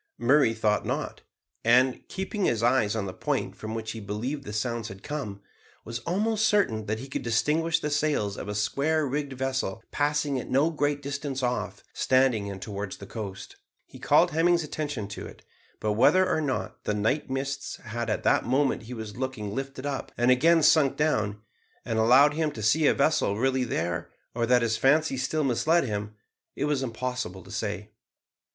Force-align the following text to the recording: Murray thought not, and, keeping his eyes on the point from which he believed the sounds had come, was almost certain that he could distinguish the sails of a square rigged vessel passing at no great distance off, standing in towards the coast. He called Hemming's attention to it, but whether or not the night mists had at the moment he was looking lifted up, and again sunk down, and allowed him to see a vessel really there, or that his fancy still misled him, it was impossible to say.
Murray 0.17 0.55
thought 0.55 0.83
not, 0.83 1.21
and, 1.63 2.01
keeping 2.07 2.45
his 2.45 2.63
eyes 2.63 2.95
on 2.95 3.05
the 3.05 3.13
point 3.13 3.55
from 3.55 3.75
which 3.75 3.91
he 3.91 3.99
believed 3.99 4.45
the 4.45 4.51
sounds 4.51 4.87
had 4.87 5.03
come, 5.03 5.41
was 5.85 5.99
almost 6.07 6.47
certain 6.47 6.87
that 6.87 6.97
he 6.97 7.07
could 7.07 7.21
distinguish 7.21 7.79
the 7.79 7.91
sails 7.91 8.35
of 8.35 8.47
a 8.49 8.55
square 8.55 9.05
rigged 9.05 9.33
vessel 9.33 9.83
passing 9.91 10.39
at 10.39 10.49
no 10.49 10.71
great 10.71 11.03
distance 11.03 11.43
off, 11.43 11.83
standing 11.93 12.47
in 12.47 12.59
towards 12.59 12.97
the 12.97 13.05
coast. 13.05 13.57
He 13.85 13.99
called 13.99 14.31
Hemming's 14.31 14.63
attention 14.63 15.07
to 15.09 15.27
it, 15.27 15.43
but 15.79 15.91
whether 15.93 16.27
or 16.27 16.41
not 16.41 16.83
the 16.85 16.95
night 16.95 17.29
mists 17.29 17.75
had 17.75 18.09
at 18.09 18.23
the 18.23 18.41
moment 18.41 18.81
he 18.89 18.95
was 18.95 19.17
looking 19.17 19.53
lifted 19.53 19.85
up, 19.85 20.11
and 20.17 20.31
again 20.31 20.63
sunk 20.63 20.97
down, 20.97 21.43
and 21.85 21.99
allowed 21.99 22.33
him 22.33 22.49
to 22.53 22.63
see 22.63 22.87
a 22.87 22.95
vessel 22.95 23.37
really 23.37 23.65
there, 23.65 24.09
or 24.33 24.47
that 24.47 24.63
his 24.63 24.77
fancy 24.77 25.15
still 25.15 25.43
misled 25.43 25.83
him, 25.83 26.15
it 26.55 26.65
was 26.65 26.81
impossible 26.81 27.43
to 27.43 27.51
say. 27.51 27.91